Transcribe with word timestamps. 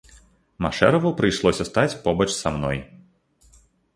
Машэраву 0.65 1.09
прыйшлося 1.19 1.67
стаць 1.69 1.99
побач 2.07 2.27
са 2.41 2.49
мной. 2.55 2.77